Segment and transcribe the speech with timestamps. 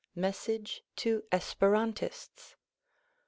[0.15, 2.55] Message to Esperantists.